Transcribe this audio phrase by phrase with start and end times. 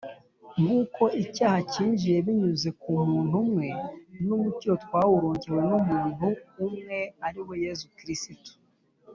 [0.61, 3.67] Nk’uko icyaha cyinjiye binyuze ku muntu umwe
[4.27, 6.27] n’umukiro twawuronkewe n’Umuntu
[6.65, 8.51] umwe ariwe Yezu Kirisitu